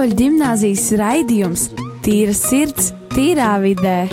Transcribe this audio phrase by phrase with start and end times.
[0.00, 1.62] Katoļu ģimnāzijas raidījums
[2.00, 4.06] Tīra sirds, tīrā vidē.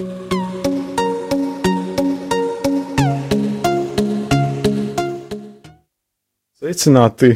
[6.59, 7.29] Sveicināti!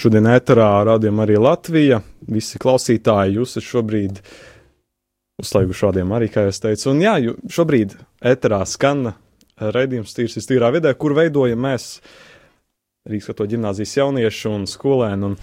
[0.00, 2.00] Šodien ēterā rādījām arī Latvija.
[2.32, 4.24] Visi klausītāji, jūs esat šobrīd
[5.44, 6.88] uzslēguši šādiem arī, kā jau es teicu.
[6.94, 7.18] Un jā,
[7.52, 7.98] šobrīd
[8.32, 9.10] ēterā skan
[9.60, 11.98] raidījums Tīrs tīrā vidē, kur veidojam mēs
[13.04, 15.34] Rīgas katoļu ģimnāzijas jaunieši un skolēni.
[15.34, 15.42] Un,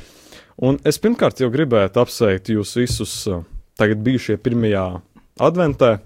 [0.58, 3.14] un es pirmkārt jau gribētu apsveikt jūs visus
[3.80, 4.86] tagad bijušie pirmajā
[5.44, 5.98] adventē,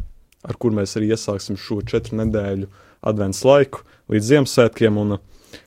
[0.43, 2.69] ar kur mēs arī iesāksim šo četru nedēļu
[3.09, 4.97] advents laiku līdz Ziemassvētkiem.
[4.97, 5.19] Un,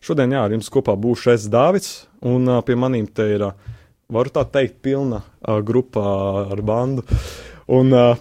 [0.02, 3.78] Šodien, jā, ar jums kopā būšu es Dāvids, un uh, pie manīm te ir, uh,
[4.12, 6.02] varu tā teikt, pilna uh, grupa
[6.52, 7.02] ar bandu.
[7.72, 8.20] Un uh,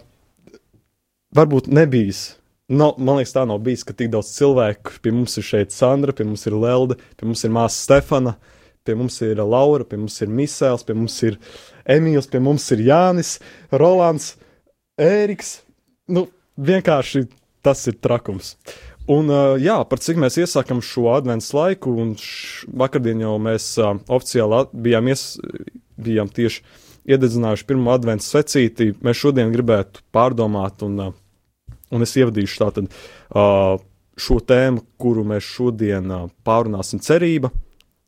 [1.37, 2.31] varbūt nebijis.
[2.71, 4.95] No, man liekas, tā nav bijis, ka tik daudz cilvēku.
[5.03, 8.37] Pie mums ir šeit Sandra, pie mums ir Lelde, pie mums ir māsa Stefana,
[8.85, 11.37] pie mums ir Laura, pie mums ir Misēls, pie mums ir
[11.89, 13.35] Emīls, pie mums ir Jānis,
[13.71, 14.35] Rolands,
[15.01, 15.59] Ēriks.
[16.11, 16.27] Nu,
[16.61, 17.25] vienkārši
[17.65, 18.55] tas ir trakums.
[19.09, 22.13] Un, jā, par cik mēs iesākam šo adventu laiku, un
[22.77, 25.25] vakardien jau mēs uh, oficiāli bijām, ies,
[25.97, 26.61] bijām tieši
[27.09, 28.91] iededzinājuši pirmo adventu secīti.
[29.01, 33.81] Mēs šodien gribētu pārdomāt, un, uh, un es ievadīšu tātad uh,
[34.21, 36.13] šo tēmu, kuru mēs šodien
[36.45, 37.51] pārunāsim cerība.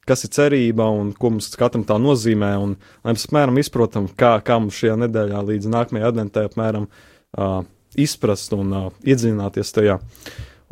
[0.07, 4.35] Kas ir cerība un ko mums katram tā nozīmē, un lai mēs apmēram izprotam, kā,
[4.43, 7.61] kā mums šajā nedēļā līdz nākamajai adventē apmēram uh,
[7.95, 9.97] izprast un uh, iedziļināties tajā.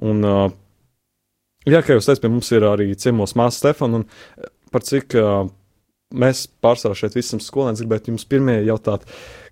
[0.04, 0.44] Un, uh,
[1.64, 5.46] jā, kā jūs teicat, pie mums ir arī ciemos māsa Stefana, un par cik uh,
[6.12, 9.06] mēs pārsvarā šeit visam skolēniem gribētu jums pirmie jautāt,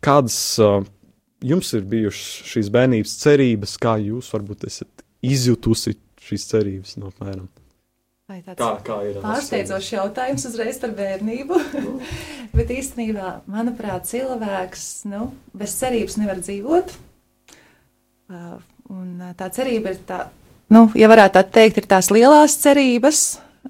[0.03, 0.81] kādas uh,
[1.45, 7.47] jums ir bijušas šīs bērnības cerības, kā jūs varbūt esat izjutusi šīs cerības no apmēram?
[8.29, 11.57] Kā, kā ir pārsteidzošs jautājums uzreiz par bērnību.
[12.57, 16.93] Bet īstenībā, manuprāt, cilvēks nu, bez cerības nevar dzīvot.
[18.29, 18.59] Uh,
[18.93, 20.19] un tā cerība ir tā,
[20.73, 23.23] nu, ja varētu tā teikt, ir tās lielās cerības,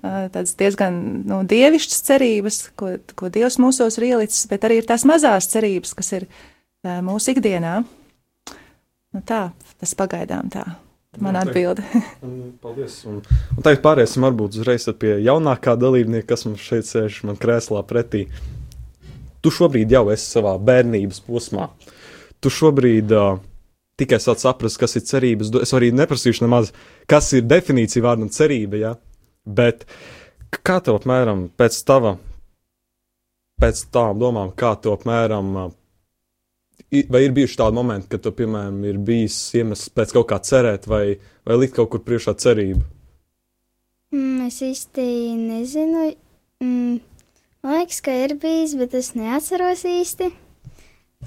[0.04, 5.08] tādas diezgan nu, dievišķas cerības, ko, ko Dievs mūsos ir ielicis, bet arī ir tās
[5.08, 6.28] mazās cerības, kas ir
[6.84, 7.80] mūsu ikdienā.
[9.16, 9.50] Nu, tā,
[9.80, 10.68] tas pagaidām tā.
[11.18, 11.82] Man atbilde.
[12.62, 13.02] Paldies.
[13.10, 13.24] Un,
[13.58, 18.28] un tagad pāriesim varbūt uzreiz pie jaunākā dalībnieka, kas mums šeit sēž man krēslā pretī.
[19.42, 21.70] Tu šobrīd jau esi savā bērnības posmā.
[22.44, 23.40] Tu šobrīd uh,
[24.00, 25.52] tikai sāc saprast, kas ir cerības.
[25.64, 26.74] Es arī neprasīšu nemaz,
[27.10, 28.96] kas ir definīcija vārdam cerība, ja?
[29.50, 29.88] bet
[30.62, 32.18] kā tev apmēram pēc tava,
[33.62, 35.56] pēc tām domām, kā tev apmēram,
[37.10, 40.88] vai ir bijuši tādi momenti, kad tu, piemēram, ir bijis iemesls pēc kaut kā cerēt
[40.90, 42.82] vai, vai likt kaut kur priekšā cerību?
[44.16, 45.08] Mm, es īsti
[45.38, 46.10] nezinu.
[46.64, 47.00] Mm,
[47.64, 50.32] man liekas, ka ir bijis, bet es neatceros īsti.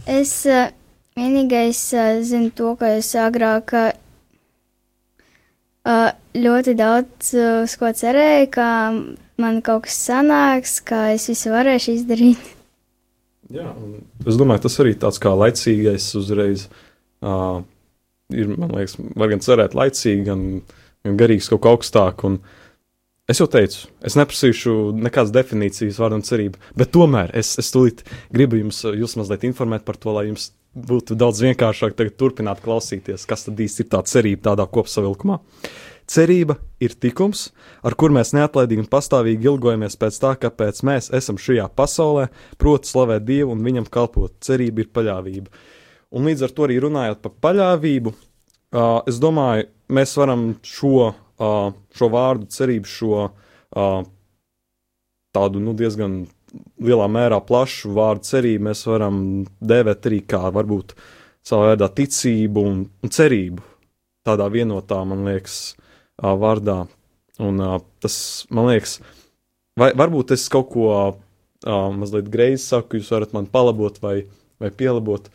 [0.09, 0.71] Es uh,
[1.13, 3.93] Vienīgais uh, zinu to, ka es agrāk uh,
[6.33, 8.69] ļoti daudz uz ko cerēju, ka
[9.43, 12.41] man kaut kas sanāks, ka es visu varēšu izdarīt.
[13.53, 13.69] Jā,
[14.25, 16.67] es domāju, tas arī tāds kā laicīgais uzreiz.
[17.23, 17.61] Uh,
[18.33, 20.47] ir, man liekas, var gan cerēt laicīgi, gan,
[21.07, 22.37] gan garīgs kaut ko augstāku.
[23.31, 28.03] Es jau teicu, es neprasīšu nekādas definīcijas vārdam cerība, bet tomēr es, es tūlīt
[28.35, 33.47] gribu jums, jūs mazliet informēt par to, lai jums būtu daudz vienkāršāk turpināt klausīties, kas
[33.47, 35.39] tad īsti ir tā cerība tādā kopsavilkumā.
[36.11, 37.51] Cerība ir tikums,
[37.87, 42.29] ar kur mēs neatlaidīgi un pastāvīgi ilgojamies pēc tā, kāpēc mēs esam šajā pasaulē,
[42.61, 44.35] proti, slavēt Dievu un viņam kalpot.
[44.43, 45.53] Cerība ir paļāvība.
[46.13, 51.73] Un līdz ar to arī runājot par paļāvību, uh, es domāju, mēs varam šo, uh,
[51.97, 54.03] šo vārdu cerību, šo uh,
[55.33, 56.23] tādu nu, diezgan
[56.83, 59.19] lielā mērā plašu vārdu cerību mēs varam
[59.65, 60.95] dēvēt arī kā varbūt
[61.47, 63.65] savā veidā ticību un, un cerību.
[64.27, 65.73] Tādā vienotā, man liekas,
[66.23, 66.85] vārdā.
[67.43, 67.59] Un
[68.03, 68.17] tas,
[68.53, 68.99] man liekas,
[69.79, 70.89] vai varbūt es kaut ko
[71.99, 74.23] mazliet greizi saku, jūs varat man palabot vai,
[74.63, 75.31] vai pielabot.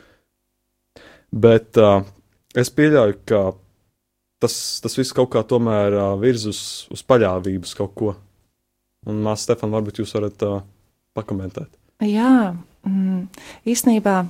[1.31, 1.79] Bet
[2.55, 3.41] es pieļauju, ka
[4.43, 6.61] tas, tas viss kaut kā tomēr virz uz,
[6.93, 8.15] uz paļāvības kaut ko.
[9.07, 10.61] Un, Māsa Stefan, varbūt jūs varat uh,
[11.15, 11.69] pakomentēt?
[12.03, 12.55] Jā,
[12.85, 13.21] mm,
[13.69, 14.21] īstenībā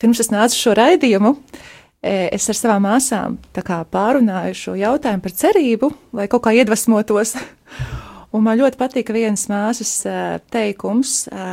[0.00, 1.64] pirms es nācu šo raidījumu, e,
[2.04, 7.36] es ar savām māsām pārunāju šo jautājumu par cerību, lai kaut kā iedvesmotos.
[8.34, 10.14] Un man ļoti patīk viens māsas e,
[10.50, 11.44] teikums, e,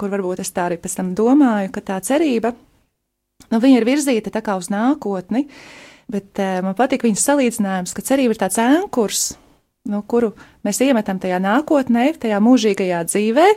[0.00, 2.54] kur varbūt es tā arī pēc tam domāju, ka tā cerība,
[3.52, 5.44] nu, ir virzīta tā kā uz nākotni,
[6.10, 9.26] bet man patīk viņas salīdzinājums, ka cerība ir tāds ēnkurs,
[9.92, 10.32] no kuru
[10.64, 13.48] mēs iemetam tajā nākotnē, tajā mūžīgajā dzīvē,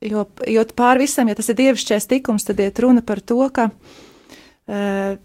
[0.00, 3.66] Jo, jo pāri visam, ja tas ir dievišķais tikums, tad iet runa par to, ka
[3.68, 5.18] uh,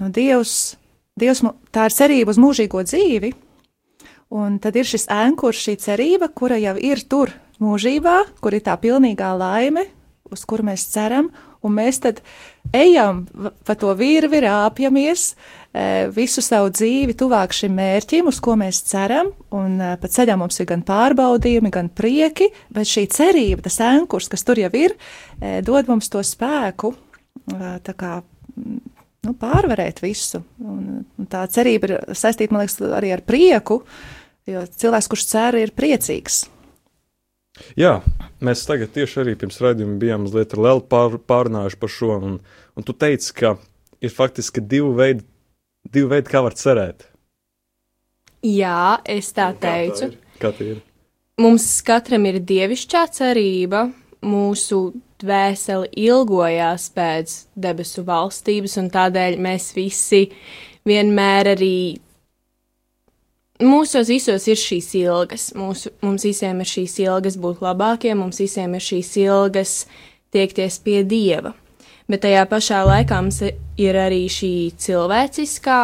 [0.00, 0.76] nu, Dievs,
[1.18, 1.44] Dievs,
[1.74, 3.32] tā ir cerība uz mūžīgo dzīvi,
[4.34, 7.32] un tad ir šis ēnkurs, šī cerība, kura jau ir tur
[7.62, 9.86] mūžībā, kur ir tā pilnīgā laime,
[10.32, 11.28] uz kuru mēs ceram,
[11.64, 12.20] un mēs tad
[12.74, 13.22] ejam
[13.64, 15.34] pa to virvi, rāpjamies e,
[16.12, 20.60] visu savu dzīvi tuvāk šim mērķim, uz ko mēs ceram, un e, pa ceļam mums
[20.60, 24.96] ir gan pārbaudījumi, gan prieki, bet šī cerība, tas ankurs, kas tur jau ir,
[25.38, 26.94] e, dod mums to spēku,
[27.84, 28.18] tā kā
[29.26, 30.42] nu, pārvarēt visu.
[30.62, 33.80] Un, un tā cerība ir saistīta, man liekas, arī ar prieku,
[34.50, 36.44] jo cilvēks, kurš cer, ir priecīgs.
[37.78, 38.00] Jā,
[38.42, 42.40] mēs tagad tieši arī pirms raidījuma bijām mazliet ar Lelu pār, pārunājuši par šo, un,
[42.74, 43.54] un tu teici, ka
[44.02, 45.22] ir faktiski divi veidi,
[45.86, 47.06] divi veidi kā var cerēt.
[48.44, 50.10] Jā, es tā un teicu.
[50.42, 50.82] Kā tā ir?
[51.40, 53.86] Mums katram ir dievišķā cerība,
[54.24, 54.80] mūsu
[55.22, 60.26] dvēseli ilgojās pēc debesu valstības, un tādēļ mēs visi
[60.88, 61.76] vienmēr arī
[63.62, 65.44] Mūsos visos ir šīs ilgas.
[65.54, 69.74] Mūsu, mums visiem ir šīs ilgas būt labākiem, mums visiem ir šīs ilgas
[70.34, 71.52] tiekties pie dieva.
[72.10, 75.78] Bet tajā pašā laikā mums ir arī šī cilvēciskā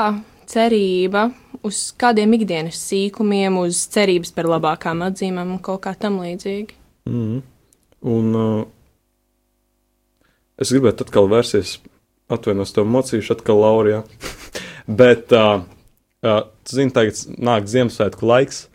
[0.51, 1.29] cerība
[1.63, 6.75] uz kādiem ikdienas sīkumiem, uz cerības par labākām atzīmēm un kaut kā tam līdzīgi.
[7.07, 7.41] Mm.
[8.06, 8.62] Un uh,
[10.61, 11.79] es gribētu atkal vērsties,
[12.32, 14.05] atvainojos tev mocīšu, atkal Laurijā.
[15.00, 15.67] Bet uh,
[16.20, 18.67] Uh, zini, tagad nāk Ziemassvētku laiks,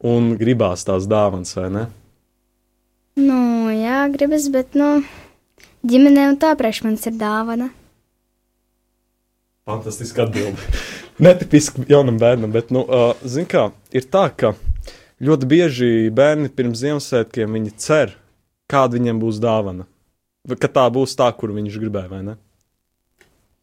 [0.00, 1.82] un gribās tās dāvanas, vai ne?
[3.20, 5.02] Nu, jā, gribas, bet, nu,
[5.84, 7.68] ģimenē un tā priekš manis ir dāvana.
[9.68, 10.80] Fantastiski atbildi.
[11.26, 14.54] Netipiski jaunam bērnam, bet, nu, uh, zini kā, ir tā, ka
[15.20, 18.16] ļoti bieži bērni pirms Ziemassvētkiem viņi cer,
[18.70, 19.86] kāda viņiem būs dāvana.
[20.46, 22.34] Ka tā būs tā, kur viņš gribēja, vai ne?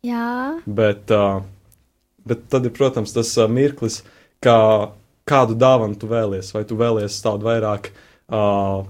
[0.03, 0.59] Jā.
[0.67, 1.45] Bet uh,
[2.25, 3.99] Bet tad ir, protams, tas uh, mirklis,
[4.43, 4.57] kā,
[5.27, 6.53] kādu dāvanu tu vēlies.
[6.55, 8.85] Vai tu vēlies tādu vairāk uh,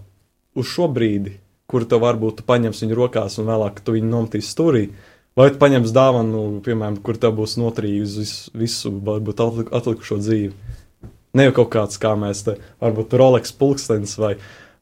[0.53, 1.39] uz šo brīdi,
[1.69, 4.85] kur tev varbūt tu paņemsi viņu rokās un vēlāk tu viņu nometīs stūrī.
[5.33, 10.53] Vai tu paņemsi dāvanu, piemēram, kur tev būs noturīga uz visu, visu varbūt atlikušo dzīvi.
[11.33, 14.35] Ne jau kaut kāds, kā mēs te, varbūt Rolex pulkstenis vai,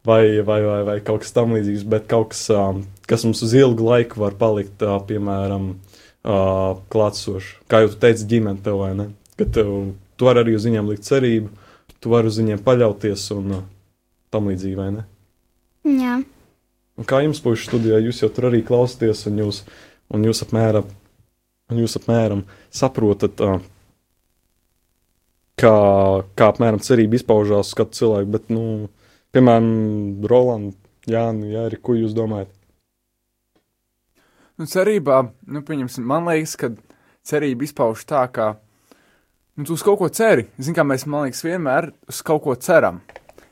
[0.06, 3.86] vai, vai, vai, vai kaut kas tamlīdzīgs, bet kaut kas, um, kas mums uz ilgu
[3.86, 7.58] laiku var palikt, uh, piemēram, uh, klātsoši.
[7.72, 9.10] Kā jau tu teici, ģimene tev vai ne?
[9.40, 9.72] Ka tev,
[10.18, 11.52] tu vari arī uz viņiem likt cerību,
[12.02, 13.66] tu vari uz viņiem paļauties un uh,
[14.34, 15.06] tam līdzīgi, vai ne?
[16.02, 16.22] Jā.
[17.00, 19.62] Un kā jums, puikas studijā, jūs jau tur arī klausāties, un jūs,
[20.14, 20.90] un jūs apmēram,
[21.72, 22.44] un jūs apmēram
[22.74, 23.62] saprotat, uh,
[25.62, 25.76] kā,
[26.38, 28.66] kā apmēram cerība izpaužās uz katru cilvēku, bet, nu,
[29.36, 29.70] piemēram,
[30.28, 30.76] Roland,
[31.10, 32.52] Jāni, Jāri, ko jūs domājat?
[34.60, 36.70] Nu, cerībā, nu, pieņemsim, man liekas, ka
[37.26, 38.52] cerība izpauž tā, ka
[39.58, 40.46] nu, tu uz kaut ko ceri.
[40.60, 43.02] Zini, kā mēs, man liekas, vienmēr uz kaut ko ceram.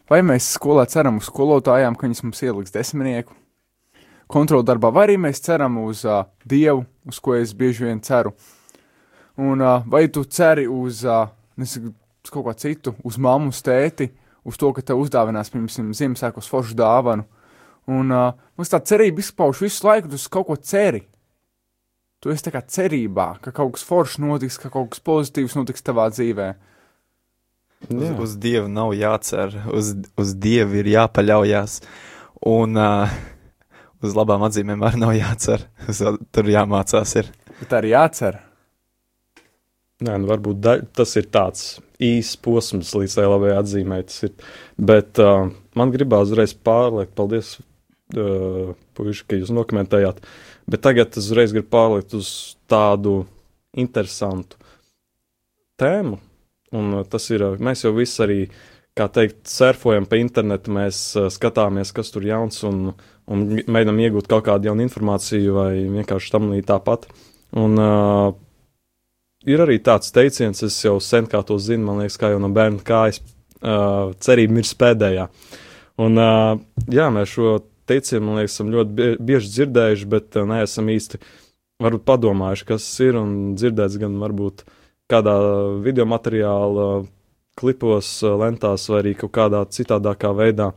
[0.09, 3.35] Vai mēs skolā ceram uz skolotājām, ka viņas mums ieliks desmitnieku
[4.29, 8.35] kontroldarbā, vai arī mēs ceram uz uh, Dievu, uz ko es bieži vien ceru.
[9.39, 11.93] Un uh, vai tu ceri uz, uh, nesaku,
[12.25, 14.11] uz kaut ko citu, uz mammu, tēti,
[14.49, 17.27] uz to, ka tev uzdāvinās, piemēram, Ziemassvētkos foršu dāvanu,
[17.89, 21.01] Un uh, mums tā cerība izpauž visu laiku, tu kaut ko ceri.
[22.19, 25.85] Tu esi tā kā cerībā, ka kaut kas foršs notiks, ka kaut kas pozitīvs notiks
[25.85, 26.49] tavā dzīvē.
[27.87, 31.79] Uz, uz Dievu nav jācer, uz, uz Dievu ir jāpaļaujas,
[32.51, 33.15] un uh,
[34.03, 35.63] uz labām atzīmēm arī nav jācer.
[35.89, 36.03] Uz,
[36.35, 37.15] tur jāmācās.
[37.23, 37.31] Ir.
[37.63, 38.41] Bet arī jācer.
[39.99, 43.97] Nē, nu varbūt da, tas ir tāds īsts posms līdz tai labai atzīmē.
[44.79, 47.57] Bet uh, man gribās uzreiz pārliekt, paldies
[48.15, 50.23] uh, puiši, ka jūs dokumentējāt.
[50.71, 52.31] Bet tagad es uzreiz gribu pārlikt uz
[52.71, 53.25] tādu
[53.75, 54.55] interesantu
[55.79, 56.21] tēmu.
[56.79, 58.41] Un tas ir, mēs jau visi arī,
[58.95, 62.93] kā teikt, surfojam pa internetu, mēs uh, skatāmies, kas tur jauns un,
[63.27, 67.11] un mēģinam iegūt kaut kādu jaunu informāciju vai vienkārši tam līdz tāpat.
[67.59, 68.29] Un uh,
[69.47, 72.49] ir arī tāds teiciens, es jau sen kā to zinu, man liekas, kā jau no
[72.53, 73.21] bērna kājas,
[73.61, 75.27] uh, cerība ir spēdējā.
[75.99, 76.55] Un, uh,
[76.91, 81.21] jā, mēs šo teicienu, man liekas, esam ļoti bieži dzirdējuši, bet uh, neesam īsti
[81.83, 84.65] varbūt padomājuši, kas ir un dzirdēts gan varbūt
[85.09, 85.35] kādā
[85.83, 86.89] video materiālā,
[87.59, 90.73] klipos, uh, lentās vai arī kaut kādā citādākā veidā.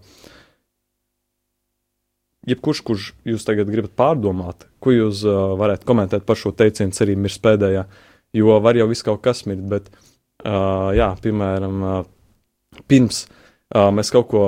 [2.47, 7.14] Jebkurš, kurš jūs tagad gribat pārdomāt, ko jūs uh, varētu komentēt par šo teicienu, arī
[7.14, 7.85] ir spēdējā,
[8.37, 9.91] jo var jau viss kaut kas mirt, bet,
[10.45, 14.45] uh, jā, piemēram, uh, pirms uh, mēs kaut ko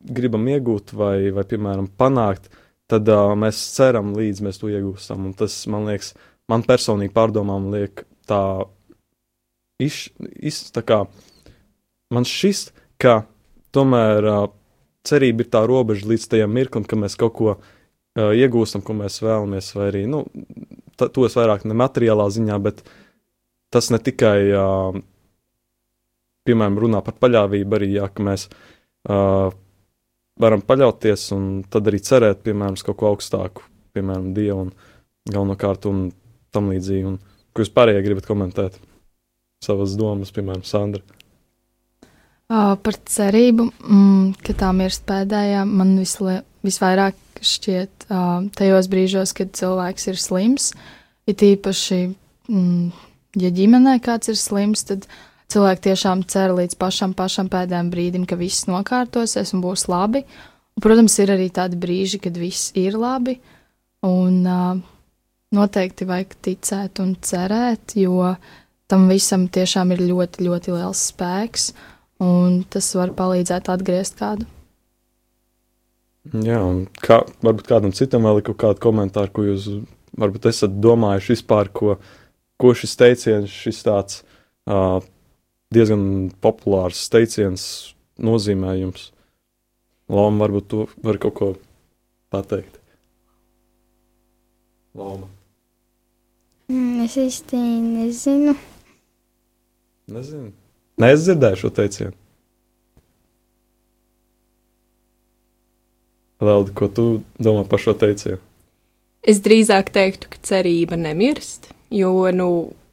[0.00, 2.48] gribam iegūt vai, vai piemēram, panākt,
[2.90, 5.28] tad uh, mēs ceram, līdz mēs to iegūstam.
[5.28, 6.14] Un tas, man liekas,
[6.50, 8.40] man personīgi pārdomām liek tā,
[9.82, 10.08] iš,
[10.40, 11.02] iš, tā kā
[12.14, 13.22] man šis, ka
[13.74, 14.40] tomēr uh,
[15.06, 19.20] cerība ir tā robeža līdz tajam mirklim, ka mēs kaut ko uh, iegūstam, ko mēs
[19.24, 20.24] vēlamies, vai arī, nu,
[21.08, 22.82] to es vairāk ne materiālā ziņā, bet
[23.72, 25.00] tas ne tikai, uh,
[26.48, 29.52] piemēram, runā par paļāvību, arī, jā, ka mēs uh,
[30.40, 33.64] varam paļauties un tad arī cerēt, piemēram, uz kaut ko augstāku,
[33.96, 34.74] piemēram, Dievu un
[35.30, 36.08] galvenokārt un
[36.54, 37.14] tam līdzīgi.
[37.14, 37.18] Un,
[37.54, 38.78] ko jūs pārējie gribat komentēt?
[39.64, 41.04] Savas domas, piemēram, Sandra.
[42.50, 49.32] Uh, par cerību, mm, ka tā mirst pēdējā, man vislie, visvairāk šķiet uh, tajos brīžos,
[49.36, 50.70] kad cilvēks ir slims.
[51.30, 52.00] Ir īpaši,
[52.50, 52.86] mm,
[53.40, 55.06] ja ģimenē kāds ir slims, tad
[55.50, 60.24] cilvēki tiešām cer līdz pašam, pašam pēdējiem brīdim, ka viss nokārtosies un būs labi.
[60.76, 63.38] Un, protams, ir arī tādi brīži, kad viss ir labi.
[64.06, 64.80] Un uh,
[65.56, 68.34] noteikti vajag ticēt un cerēt, jo
[68.90, 71.70] tam visam tiešām ir ļoti, ļoti liels spēks,
[72.24, 74.48] un tas var palīdzēt atgriezt kādu.
[76.28, 79.70] Jā, un kā, varbūt kādam citam vēl ir kaut kāda komentāra, ko jūs
[80.20, 81.96] varbūt esat domājuši vispār, ko,
[82.60, 84.20] ko šis teiciens, šis tāds
[84.68, 85.00] uh,
[85.72, 87.64] diezgan populārs teiciens
[88.20, 89.08] nozīmē jums.
[90.12, 91.50] Loma varbūt to var kaut ko
[92.34, 92.76] pateikt.
[94.98, 95.30] Loma.
[96.68, 98.58] Mm, es īsti nezinu.
[100.10, 100.50] Nezinu.
[101.00, 102.19] Nē, es dzirdēju šo teicienu.
[106.40, 107.06] Leldi, ko tu
[107.42, 108.40] domā par šo teicienu?
[109.20, 112.50] Es drīzāk teiktu, ka cerība nemirst, jo, nu,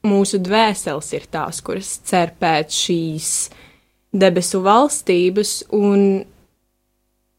[0.08, 3.30] mūsu dvēseles ir tās, kuras cer pēc šīs
[4.12, 6.25] debesu valstības, un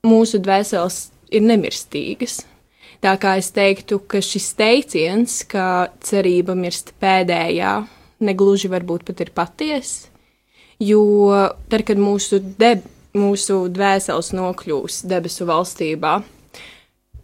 [0.08, 0.98] mūsu dvēseles
[1.34, 2.40] ir nemirstīgas.
[3.04, 7.74] Tā kā es teiktu, ka šis teiciens, ka cerība mirst pēdējā,
[8.24, 10.08] negluži varbūt pat ir patiesa,
[10.82, 11.04] jo
[11.70, 12.82] tad, kad mūsu, deb,
[13.18, 16.18] mūsu dvēseles nokļūs debesu valstībā,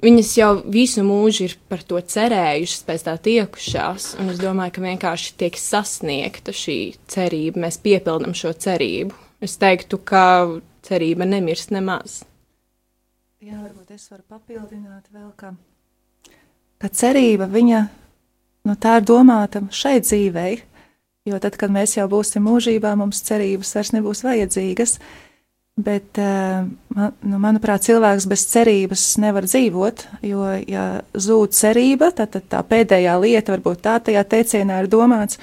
[0.05, 4.83] Viņas jau visu mūžu ir par to cerējušas, pēc tā tiekušās, un es domāju, ka
[4.85, 6.77] vienkārši tiek sasniegta šī
[7.09, 9.17] cerība, mēs piepildam šo cerību.
[9.41, 10.25] Es teiktu, ka
[10.85, 12.21] cerība nemirst nemaz.
[13.41, 15.55] Jā, varbūt es varu papildināt vēl, ka,
[16.85, 17.81] ka cerība viņa,
[18.69, 20.59] nu, tā ir domāta šai dzīvei,
[21.31, 24.99] jo tad, kad mēs jau būsim mūžībā, mums cerības vairs nebūs vajadzīgas.
[25.75, 26.63] Bet, eh,
[26.95, 30.85] nu, manuprāt, cilvēks bez cerības nevar dzīvot, jo, ja
[31.19, 35.41] zūd cerība, tad, tad tā pēdējā lieta, varbūt tā tajā teicienā ir domāts,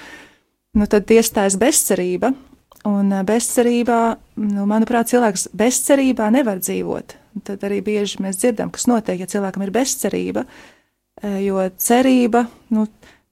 [0.72, 2.32] nu, tad iestājas bezcerība.
[2.88, 4.00] Un eh, bezcerībā,
[4.46, 7.18] nu, manuprāt, cilvēks bezcerībā nevar dzīvot.
[7.48, 10.46] Tad arī bieži mēs dzirdam, kas notiek, ja cilvēkam ir bezcerība,
[11.20, 12.88] eh, jo cerība, nu,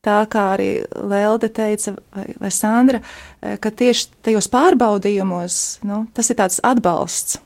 [0.05, 3.01] tā kā arī Lelde teica, vai, vai Sandra,
[3.41, 7.39] eh, ka tieši tajos pārbaudījumos nu, tas ir tāds atbalsts.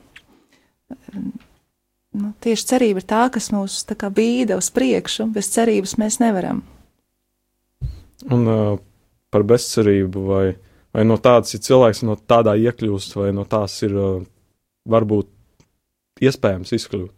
[2.13, 6.19] Nu, tieši cerība ir tā, kas mūs tā kā bīda uz priekšu, bez cerības mēs
[6.21, 6.61] nevaram.
[8.31, 8.75] Un uh,
[9.33, 10.45] par bezcerību, vai,
[10.93, 14.21] vai no tādas, ja cilvēks no tādā iekļūst, vai no tās ir uh,
[14.85, 15.31] varbūt
[16.21, 17.13] iespējams izkļūt,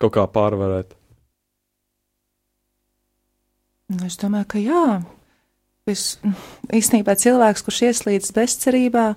[0.00, 0.96] kaut kā pārvarēt.
[3.92, 4.84] Nu, es domāju, ka jā.
[5.90, 6.16] Es,
[6.72, 9.10] īstenībā cilvēks, kurš ieslīdis bezcerībā,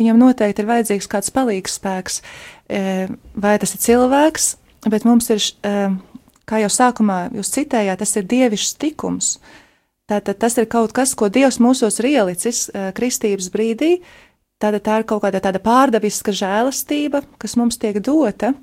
[0.00, 2.22] viņam noteikti ir vajadzīgs kāds palīgs spēks.
[2.64, 2.80] E,
[3.36, 4.46] vai tas ir cilvēks,
[4.88, 5.74] bet mums ir, e,
[6.48, 9.34] kā jau sākumā jūs citējāt, tas ir dievišķs tikums.
[10.08, 13.98] Tātad tas ir kaut kas, ko Dievs mūsos ir ielicis e, kristības brīdī.
[14.60, 18.54] Tātad tā ir kaut kāda tāda pārdabiska žēlastība, kas mums tiek dota,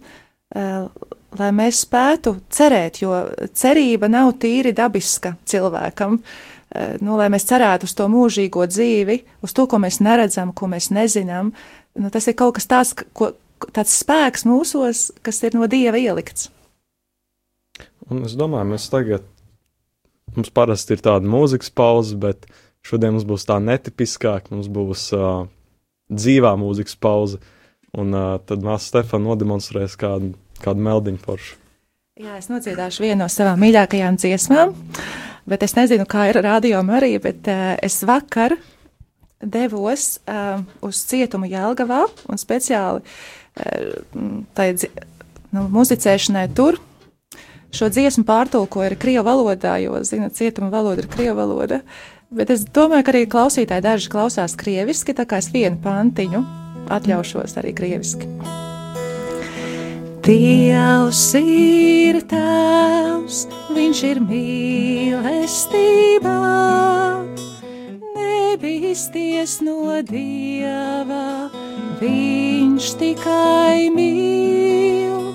[1.40, 3.16] lai mēs spētu cerēt, jo
[3.58, 6.20] cerība nav tīri dabiska cilvēkam.
[6.72, 10.70] Eh, nu, lai mēs cerētu uz to mūžīgo dzīvi, uz to, ko mēs neredzam, ko
[10.72, 11.52] mēs nezinām,
[12.00, 13.34] nu, tas ir kaut kas tāds, ko,
[13.76, 16.50] tāds spēks mūsos, kas ir no dieva ielikts.
[18.12, 19.26] Un es domāju, mēs tagad,
[20.36, 22.48] mums parasti ir tāda mūzikas pauze, bet
[22.88, 25.46] šodien mums būs tā netipiskāk, mums būs uh,
[26.12, 27.40] dzīvā mūzikas pauze,
[27.96, 31.58] un uh, tad mēs Stefanu nodemonstrēs kādu kādu meldiņu foršu.
[32.22, 34.76] Jā, es nodziedāšu vienu no savām mīļākajām dziesmām,
[35.50, 38.58] bet es nezinu, kā ir radio arī, bet uh, es vakar
[39.42, 44.74] devos uh, uz cietumu Jelgavā un speciāli uh, tai
[45.52, 46.80] nu, muzicēšanai tur.
[47.72, 51.80] Šo dziesmu pārtulkoju arī krievu valodā, jo, zinot, cietuma valoda ir krievu valoda.
[52.32, 56.44] Bet es domāju, ka arī klausītāji daži klausās krieviski, tā kā es vienu pantiņu
[56.92, 58.28] atļaušos arī krieviski.
[60.22, 65.16] Dievs ir tēvs, viņš ir mīlestībā,
[68.14, 71.50] nebīsties no Dieva,
[71.98, 75.34] viņš tikai mīl.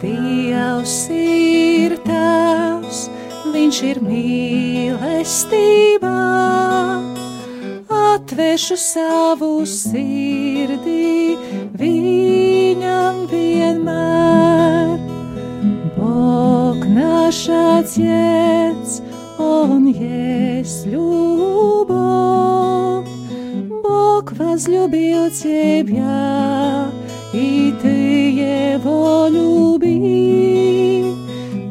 [0.00, 3.12] Dievs ir tēvs,
[3.52, 5.64] viņš ir mīlestībā
[8.34, 11.38] atvēršu savu sirdī
[11.78, 14.98] viņam vienmēr.
[15.94, 19.02] Bog naš Atец,
[19.38, 21.86] Он есть любовь.
[23.84, 26.90] Бог возлюбил тебя,
[27.32, 31.04] и ты его люби.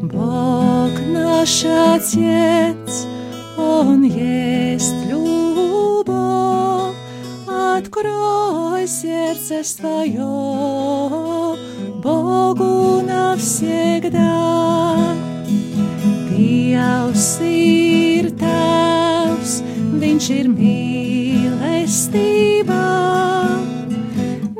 [0.02, 3.08] Бог наш Отец,
[8.04, 10.18] добро сердце свое
[12.04, 14.34] Богу навсегда.
[16.28, 16.76] Ты
[17.48, 19.64] ir tavs,
[20.02, 21.94] viņš ir mīlestība.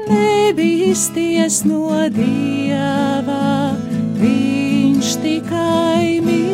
[0.08, 3.76] Nebīsties no dieva,
[4.24, 6.53] viņš tikai mīl.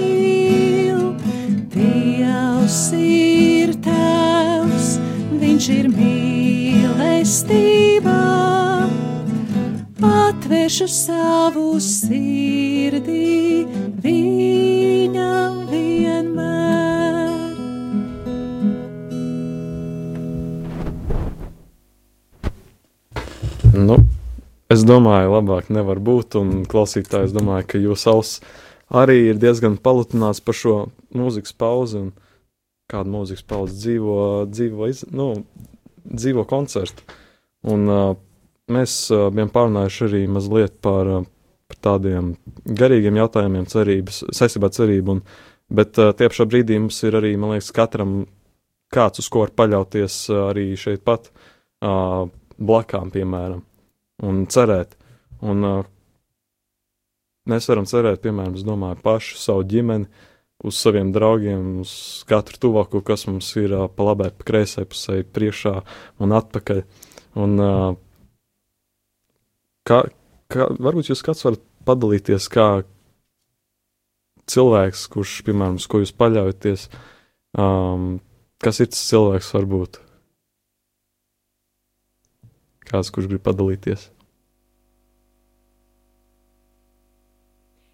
[7.39, 8.19] Mīlestībā
[10.03, 13.65] atvēršu savu sirdī
[14.03, 17.29] viņam vienmēr.
[23.73, 23.95] Nu,
[24.69, 28.41] es domāju, labāk nevar būt, un klausītājs domāju, ka jūs auss
[28.89, 30.75] arī ir diezgan palutināts par šo
[31.15, 32.11] mūzikas pauzi, un
[32.91, 34.19] kādu mūzikas pauzi dzīvo,
[34.51, 35.31] dzīvo iz, nu,
[36.03, 37.03] dzīvo koncertu.
[37.67, 38.15] Un, uh,
[38.71, 41.27] mēs uh, bijām pārunājuši arī mazliet par, uh,
[41.69, 42.33] par tādiem
[42.65, 45.17] garīgiem jautājumiem, cerības, saistībā ar cerību.
[45.17, 45.23] Un,
[45.67, 48.21] bet uh, tie pašā brīdī mums ir arī, man liekas, katram
[48.93, 52.25] kāds, uz ko var paļauties uh, arī šeit pat uh,
[52.57, 53.61] blakām, piemēram,
[54.29, 54.95] un cerēt.
[55.43, 55.83] Un, uh,
[57.49, 60.25] mēs varam cerēt, piemēram, es domāju, pašu savu ģimeni, uh,
[60.63, 61.91] uz saviem draugiem, uz
[62.27, 65.75] katru tuvāko, kas mums ir uh, pa labai, pa kreisai pusē, priekšā
[66.19, 66.83] un atpakaļ.
[67.39, 67.55] Un,
[69.87, 69.99] kā,
[70.51, 72.67] kā, varbūt jūs kāds varat padalīties, kā
[74.49, 76.87] cilvēks, kurš, piemēram, uz ko jūs paļaujaties,
[77.61, 78.15] um,
[78.61, 79.99] kas ir tas cilvēks varbūt?
[82.89, 84.09] Kāds, kurš grib padalīties?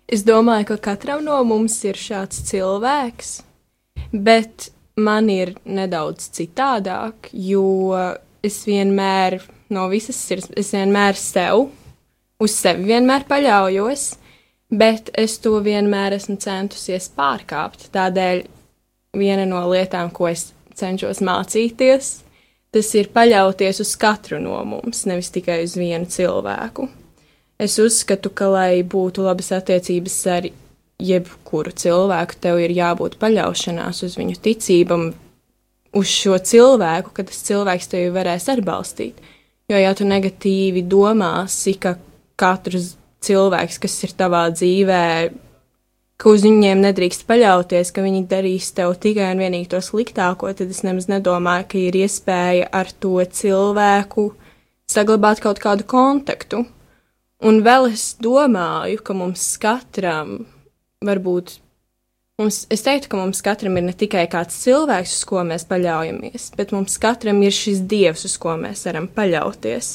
[0.06, 3.32] Es domāju, ka katram no mums ir šāds cilvēks,
[4.14, 7.66] bet man ir nedaudz citādāk, jo
[8.46, 9.40] es vienmēr
[9.74, 11.70] no visas sirds, es vienmēr sev,
[12.42, 14.06] uz sevi vienmēr paļaujos,
[14.76, 17.90] bet es to vienmēr esmu centusies pārkāpt.
[17.96, 18.44] Tādēļ
[19.18, 22.12] viena no lietām, ko es cenšos mācīties,
[22.76, 26.90] tas ir paļauties uz katru no mums, nevis tikai uz vienu cilvēku.
[27.62, 30.50] Es uzskatu, ka, lai būtu labas attiecības ar
[31.00, 35.14] jebkuru cilvēku, tev ir jābūt paļaušanās uz viņu ticībam,
[35.96, 39.22] uz šo cilvēku, ka tas cilvēks tevi varēs atbalstīt.
[39.72, 41.96] Jo, ja tu negatīvi domāsi, ka
[42.38, 42.94] katrs
[43.26, 45.06] cilvēks, kas ir tavā dzīvē,
[46.22, 50.72] ka uz viņiem nedrīkst paļauties, ka viņi darīs tev tikai un vienīgi to sliktāko, tad
[50.72, 54.30] es nemaz nedomāju, ka ir iespēja ar to cilvēku
[54.92, 56.66] saglabāt kaut kādu kontaktu.
[57.46, 60.44] Un vēl es domāju, ka mums katram
[61.06, 61.60] varbūt.
[62.36, 66.50] Mums, es teiktu, ka mums katram ir ne tikai kāds cilvēks, uz ko mēs paļaujamies,
[66.60, 69.94] bet mums katram ir šis dievs, uz ko mēs varam paļauties.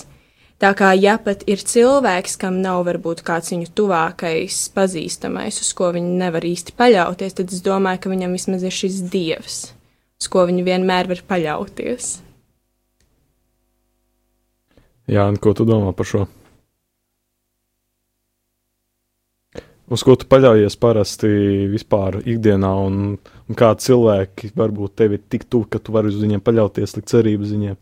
[0.60, 5.92] Tā kā ja pat ir cilvēks, kam nav varbūt kāds viņu tuvākais, pazīstamais, uz ko
[5.92, 9.60] viņi nevar īsti paļauties, tad es domāju, ka viņam vismaz ir šis dievs,
[10.16, 12.10] uz ko viņi vienmēr var paļauties.
[15.12, 16.24] Jā, un ko tu domā par šo?
[19.90, 21.30] Uz ko tu paļaujies parasti
[21.70, 26.18] vispār ikdienā, un, un kā cilvēki varbūt tevi ir tik tuvi, ka tu vari uz
[26.20, 27.78] viņiem paļauties, likt cerību uz viņiem.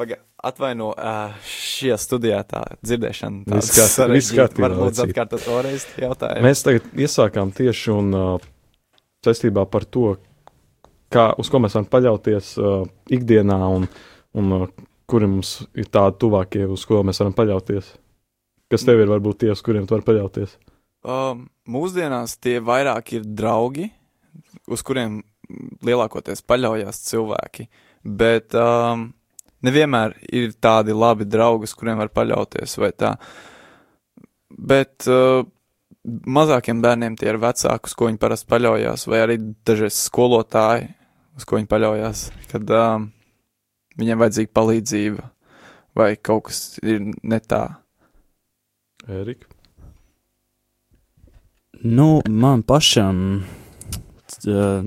[0.00, 0.16] Paga,
[0.48, 0.94] atvaino,
[1.44, 3.42] šajā studijā tā dzirdēšana.
[3.52, 4.06] Viss kārtībā.
[4.14, 4.68] Viss kārtībā.
[4.68, 6.46] Varbūt atkārtot vēlreiz jautājumu.
[6.46, 8.46] Mēs tagad iesākām tieši un uh,
[9.26, 10.14] saistībā par to,
[11.12, 13.84] kā, uz ko mēs varam paļauties uh, ikdienā un,
[14.40, 14.64] un uh,
[15.10, 17.92] kuri mums ir tādi tuvākie, uz ko mēs varam paļauties.
[18.70, 20.54] Kas tev ir varbūt tie, uz kuriem tu vari paļauties?
[21.00, 23.88] Um, mūsdienās tie vairāk ir draugi,
[24.70, 25.22] uz kuriem
[25.86, 27.66] lielākoties paļaujas cilvēki.
[28.04, 29.08] Bet um,
[29.66, 32.76] nevienmēr ir tādi labi draugi, uz kuriem var paļauties.
[34.70, 35.42] Bet uh,
[36.06, 40.92] mazākiem bērniem tie ir vecāki, uz ko viņi parasti paļaujas, vai arī dažreiz skolotāji,
[41.36, 43.10] uz ko viņi paļaujas, kad um,
[44.00, 45.28] viņiem vajadzīga palīdzība,
[45.98, 47.79] vai kaut kas ir ne tā.
[49.10, 49.46] Erika?
[51.82, 53.44] Nu, man pašam
[54.46, 54.84] uh,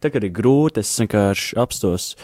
[0.00, 2.14] tagad ir grūti, es vienkārši apstos.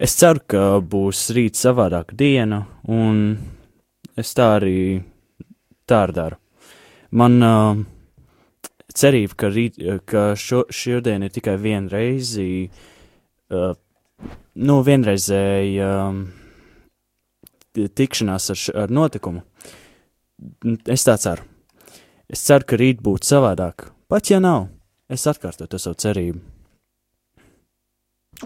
[0.00, 3.38] Es ceru, ka būs rīt savādāka diena, un
[4.20, 5.00] es tā arī
[5.90, 6.38] tā arī daru.
[7.10, 7.80] Man uh,
[8.94, 12.68] cerība, ka, rīt, ka šo, šodien ir tikai viena reizi,
[13.50, 13.72] uh,
[14.54, 16.22] nu, vienreizēja um,
[17.74, 19.42] tikšanās ar, ar notikumu.
[20.90, 21.46] Es tā ceru.
[22.30, 23.90] Es ceru, ka rīt būtu savādāk.
[24.10, 24.68] Pat ja nav,
[25.10, 26.40] es atkārtotu savu cerību.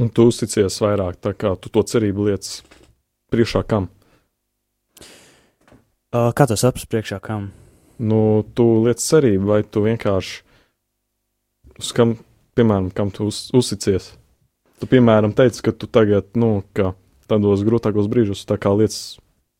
[0.02, 2.62] Un tu uzticies vairāk, tā kā tu to cerību lietas
[3.30, 3.86] priekšā kam?
[6.14, 7.52] Uh, kā tas apspriež priekšā kam?
[7.98, 10.42] Nu, tu liec cerību, vai tu vienkārši
[11.78, 12.16] uz kam,
[12.58, 14.12] piemēram, kam tu uz, uzticies.
[14.80, 16.92] Tu, piemēram, teici, ka tu tagad, nu, ka
[17.30, 18.94] tādos grūtākos brīžos tā kā liec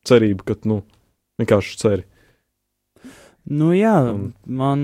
[0.05, 0.81] cerību, ka, nu,
[1.41, 2.05] vienkārši ceri.
[3.45, 4.31] Nu, jā, Un...
[4.45, 4.81] man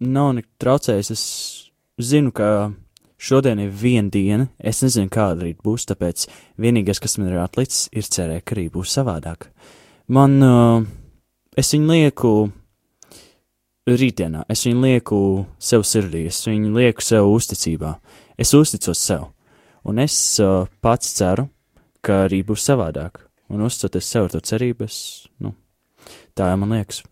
[0.00, 1.12] nav nekā traucējis.
[1.12, 1.24] Es
[2.00, 2.72] zinu, ka
[3.20, 4.48] šodien ir viena diena.
[4.58, 6.26] Es nezinu, kāda rīt būs, tāpēc
[6.60, 9.48] vienīgais, kas man ir atlicis, ir cerēt, ka rīt būs savādāk.
[10.12, 10.84] Man, uh,
[11.56, 12.34] es viņu lieku
[13.88, 15.18] rītdienā, es viņu lieku
[15.60, 17.98] sev sirdī, es viņu lieku sev uzticībā.
[18.40, 19.28] Es uzticos sev,
[19.86, 21.46] un es uh, pats ceru,
[22.04, 23.24] ka arī būs savādāk.
[23.52, 25.52] Un uzticoties sev ar to cerību, es, nu,
[26.36, 27.02] tā jau man liekas.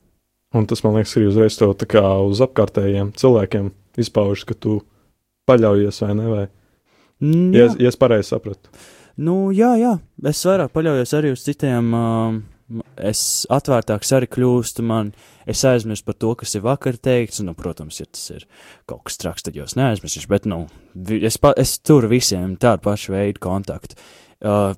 [0.56, 4.80] Un tas, man liekas, arī uzreiz tev tā kā uz apkārtējiem cilvēkiem izpaužas, ka tu
[5.48, 6.46] paļaujies vai ne, vai?
[7.22, 8.72] Mm, ja, ja es pareizi sapratu.
[9.22, 9.96] Nu, jā, jā,
[10.28, 11.92] es vairāk paļaujos arī uz citiem.
[11.92, 12.40] Uh,
[12.96, 15.12] es atvērtāks arī kļūstu, man,
[15.48, 18.46] es aizmirstu par to, kas ir vakar teikts, nu, protams, ja tas ir
[18.90, 20.64] kaut kas traks, tad jau es neaizmirsīšu, bet, nu,
[21.18, 23.98] es, pa, es turu visiem tādu pašu veidu kontaktu.
[24.42, 24.74] Uh,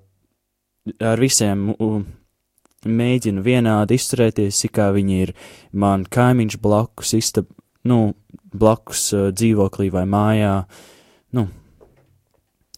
[1.01, 2.01] ar visiem uh,
[2.85, 5.35] mēģinu vienādi izturēties, kā viņi ir
[5.73, 7.49] man kaimiņš blakus, istab,
[7.89, 8.15] nu,
[8.53, 10.59] blakus uh, dzīvoklī vai mājā,
[11.37, 11.49] nu,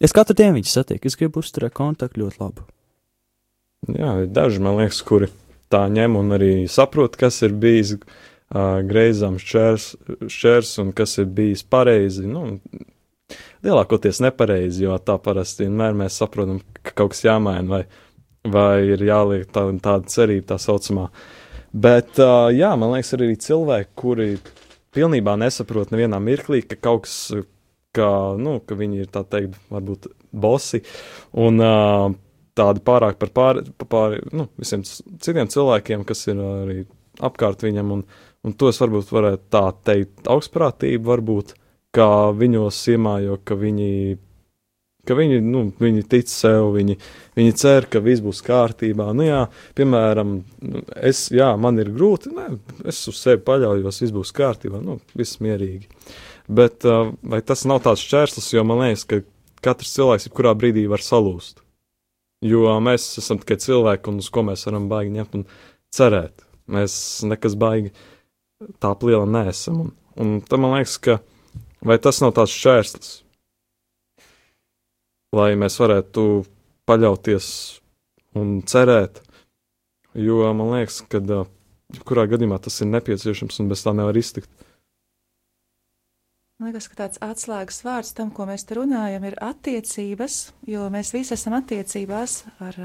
[0.01, 2.67] es katru dienu viņus satieku, es gribu uzturēt kontaktu ļoti labu.
[3.85, 5.29] Jā, ir daži, man liekas, kuri
[5.71, 9.87] tā ņem un arī saprot, kas ir bijis uh, greizams šķērs,
[10.33, 12.25] šķērs un kas ir bijis pareizi.
[12.27, 12.57] Nu,
[13.65, 17.83] lielākoties nepareizi, jo tā parasti vienmēr mēs saprotam, ka kaut kas jāmaina vai,
[18.47, 21.11] vai ir jāliek tā, tāda cerība tā saucamā.
[21.77, 24.29] Bet, uh, jā, man liekas, arī cilvēki, kuri
[24.97, 27.17] pilnībā nesaprot nevienā mirklī, ka kaut kas,
[27.93, 28.09] ka,
[28.41, 30.81] nu, ka viņi ir tā teikt, varbūt bosi.
[31.37, 32.15] Un, uh,
[32.57, 36.79] tādi pārāk par pār, par pār nu, visiem citiem cilvēkiem, kas ir arī
[37.23, 38.03] apkārt viņam, un,
[38.45, 41.55] un to es varbūt varētu tā teikt, augstprātība varbūt,
[41.95, 43.91] kā viņos iemājo, ka viņi,
[45.07, 46.97] ka viņi, nu, viņi tic sev, viņi,
[47.37, 49.09] viņi cer, ka viss būs kārtībā.
[49.17, 49.43] Nu, jā,
[49.77, 50.37] piemēram,
[50.99, 55.41] es, jā, man ir grūti, ne, es uz sevi paļaujos, viss būs kārtībā, nu, viss
[55.43, 55.89] mierīgi.
[56.47, 59.23] Bet vai tas nav tāds šķērslis, jo man liekas, ka
[59.65, 61.63] katrs cilvēks jebkurā brīdī var salūst.
[62.45, 65.45] Jo mēs esam tikai cilvēki, un uz ko mēs varam baigi ņemt un
[65.93, 66.43] cerēt.
[66.69, 66.93] Mēs
[67.25, 67.93] nekas baigi
[68.83, 69.79] tā liela neesam.
[69.81, 71.17] Un, un tam man liekas, ka
[71.81, 73.11] vai tas nav tāds šķērslis,
[75.37, 76.27] lai mēs varētu
[76.87, 77.47] paļauties
[78.37, 79.23] un cerēt.
[80.17, 81.21] Jo man liekas, ka
[82.05, 84.49] kurā gadījumā tas ir nepieciešams un bez tā nevar iztikt.
[86.57, 91.11] Man liekas, ka tāds atslēgas vārds tam, ko mēs te runājam, ir attiecības, jo mēs
[91.13, 92.79] visi esam attiecībās ar,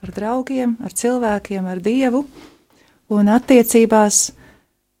[0.00, 2.22] ar draugiem, ar cilvēkiem, ar Dievu.
[3.12, 4.22] Un attiecībās,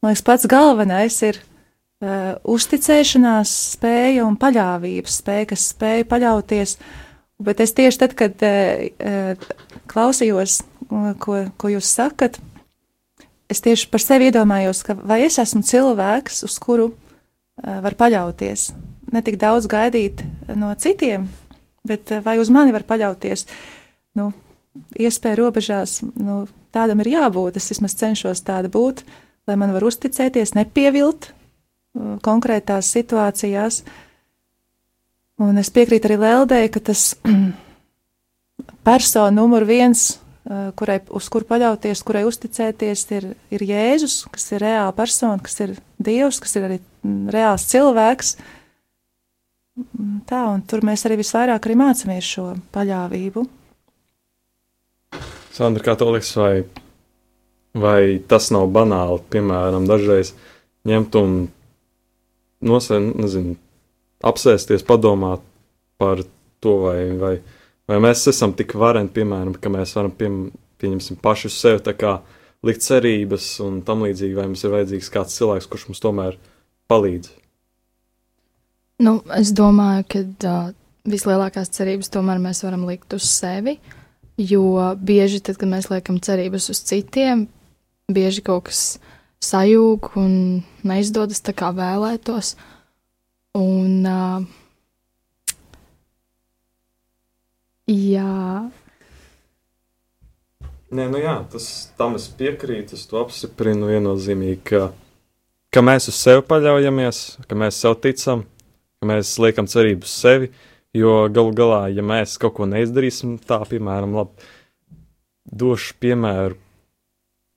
[0.04, 6.76] man liekas, pats galvenais ir uh, uzticēšanās spēja un paļāvības spēja, kas spēja paļauties.
[7.40, 9.50] Bet es tieši tad, kad uh,
[9.88, 10.60] klausījos,
[11.24, 12.36] ko, ko jūs sakat,
[13.48, 17.07] es tieši par sevi iedomājos, ka vai es esmu cilvēks, uz kuru Eh,
[17.62, 18.68] var paļauties.
[19.12, 20.22] Ne tik daudz gaidīt
[20.58, 21.28] no citiem,
[21.86, 23.46] bet eh, vai uz mani var paļauties.
[24.18, 24.30] Nu,
[24.98, 26.42] iespēja robežās, nu,
[26.74, 27.58] tādam ir jābūt.
[27.58, 29.02] Es vismaz cenšos tāda būt,
[29.48, 33.82] lai man var uzticēties, nepievilt eh, konkrētās situācijās.
[35.38, 37.12] Un es piekrītu arī Lēldei, ka tas
[38.88, 44.64] persona numur viens Eh, kurai, uz kuru paļauties, kurai uzticēties, ir, ir Jēzus, kas ir
[44.64, 48.34] reāla persona, kas ir Dievs, kas ir arī mm, reāls cilvēks.
[49.78, 53.44] Mm, tā, un tur mēs arī visvairāk arī mācāmies šo paļāvību.
[55.58, 56.52] Sandra, kā tev liekas, vai,
[57.74, 60.32] vai tas nav banāli, piemēram, dažreiz
[60.88, 61.38] ņemt un
[62.64, 63.56] nosēst, nezinu,
[64.24, 65.42] apsēsties, padomāt
[65.98, 66.22] par
[66.62, 67.34] to, vai, vai,
[67.88, 70.30] vai mēs esam tik vareni, piemēram, ka mēs varam pie,
[70.80, 72.18] pieņemsim paši uz sevi tā kā
[72.66, 76.38] likt cerības un tam līdzīgi, vai mums ir vajadzīgs kāds cilvēks, kurš mums tomēr
[76.90, 77.30] palīdz.
[79.04, 80.72] Nu, es domāju, ka uh,
[81.06, 83.76] vislielākās cerības tomēr mēs varam likt uz sevi,
[84.38, 84.64] jo
[84.98, 87.46] bieži tad, kad mēs liekam cerības uz citiem,
[88.10, 88.82] bieži kaut kas
[89.44, 90.32] sajūg un
[90.86, 92.56] neizdodas tā kā vēlētos.
[93.58, 94.42] Un, uh,
[97.88, 98.68] jā.
[100.88, 101.66] Nē, nu jā, tas
[101.98, 104.86] tam es piekrītu, es to apstiprinu viennozīmīgi, ka,
[105.74, 108.46] ka mēs uz sevi paļaujamies, ka mēs sev ticam,
[109.00, 110.48] ka mēs liekam cerību uz sevi,
[110.96, 114.48] jo galu galā, ja mēs kaut ko neizdarīsim, tā, piemēram, labi,
[115.48, 116.56] došu piemēru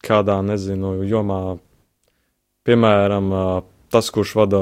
[0.03, 1.41] kādā, nezinu, jomā,
[2.67, 3.31] piemēram,
[3.93, 4.61] tas, kurš vada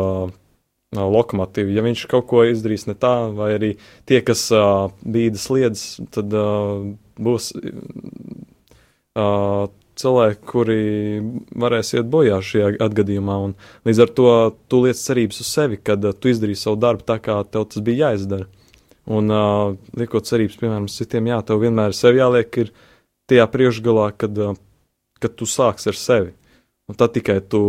[0.96, 3.74] lokomotīvu, ja viņš kaut ko izdarīs ne tā, vai arī
[4.10, 4.48] tie, kas
[5.06, 5.84] bīdas lietas,
[6.16, 6.34] tad
[7.20, 7.52] būs
[10.00, 10.84] cilvēki, kuri
[11.60, 13.38] varēs iet bojā šajā gadījumā.
[13.48, 13.56] Un
[13.88, 14.30] līdz ar to
[14.72, 17.84] tu liec cerības uz sevi, kad uh, tu izdarīsi savu darbu tā, kā tev tas
[17.86, 18.48] bija jāizdara.
[19.10, 22.72] Un uh, liekot cerības, piemēram, citiem, jā, tev vienmēr sev jāliek ir
[23.30, 24.60] tajā priekšgalā, kad, uh,
[25.22, 26.34] kad tu sāksi ar sevi.
[26.90, 27.62] Un tad tikai tu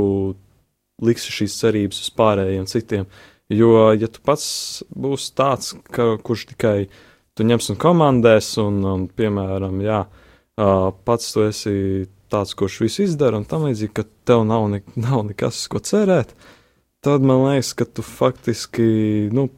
[1.04, 3.06] liksi šīs cerības uz pārējiem citiem.
[3.50, 4.46] Jo, ja tu pats
[4.94, 6.90] būsi tāds, ka, kurš tikai
[7.34, 10.04] tu ņems un komandēs, un, un piemēram, jā,
[11.06, 11.74] pats tu esi
[12.30, 16.34] tāds, kurš visu izdara, un tam līdzīgi, ka tev nav, ne, nav nekas, ko cerēt,
[17.04, 18.86] tad man liekas, ka tu faktiski,
[19.34, 19.48] nu,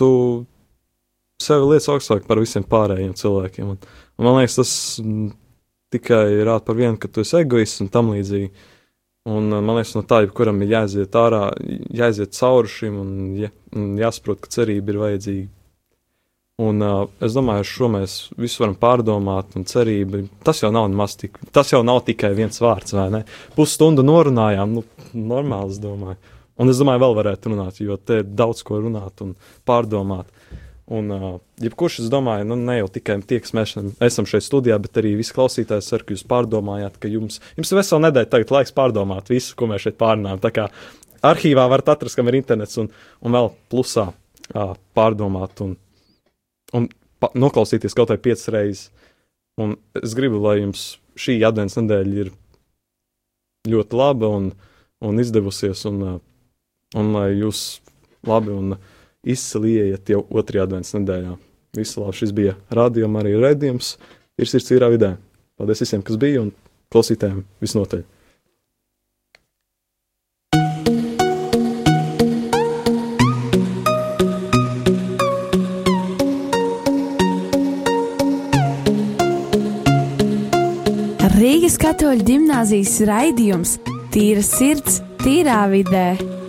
[0.00, 0.10] tu
[1.42, 3.74] sevi liec augstāk par visiem pārējiem cilvēkiem.
[3.74, 3.80] Un,
[4.18, 4.74] un man liekas, tas
[5.92, 8.52] tikai rāda par vienu, ka tu esi egoists un tam līdzīgi.
[9.30, 11.44] Un man liekas, no tā, jebkuram ir jāiziet ārā,
[11.94, 15.50] jāiziet cauri šim un, ja, un jāsaprot, ka cerība ir vajadzīga.
[16.62, 20.20] Un, uh, es domāju, šo mēs visu varam pārdomāt, un cerība.
[20.44, 23.22] Tas jau nav nemaz tik, tas jau nav tikai viens vārds, vai ne?
[23.56, 24.84] Pusstundu norunājām, nu,
[25.16, 26.18] normāli, es domāju.
[26.60, 29.32] Un es domāju, vēl varētu runāt, jo te ir daudz ko runāt un
[29.66, 30.28] pārdomāt.
[30.92, 33.70] Un, uh, jebkurš, es domāju, nu, ne jau tikai tie, kas mēs
[34.04, 37.78] esam šeit studijā, bet arī visi klausītāji, ceru, ka jūs pārdomājāt, ka jums, jums ir
[37.78, 40.42] vesela nedēļa tagad laiks pārdomāt visu, ko mēs šeit pārnājām.
[40.42, 40.66] Tā kā
[41.24, 42.90] arhīvā varat atrast, kam ir internets, un,
[43.24, 45.64] un vēl plusā uh, pārdomāt.
[45.64, 45.78] Un,
[46.76, 46.90] un
[47.40, 48.90] noklausīties kaut vai piecas reizes.
[49.60, 50.86] Un es gribu, lai jums
[51.20, 52.32] šī adventas nedēļa ir
[53.72, 54.52] ļoti laba un,
[55.04, 56.16] un izdevusies, un, uh,
[57.00, 57.80] un lai jūs
[58.28, 58.91] labi un izcili
[59.24, 61.36] ieiet jau otrajā adventas nedēļā.
[61.76, 63.92] Visu labi, šis bija rādījums, arī redzējums,
[64.38, 65.14] ir sirds īrā vidē.
[65.56, 66.50] Paldies visiem, kas bija un
[66.92, 68.04] klausītājiem visnotaļ!
[81.42, 83.72] Rīgas katoļu gimnāzijas raidījums
[84.12, 86.41] Tīra sirds, tīrā vidē.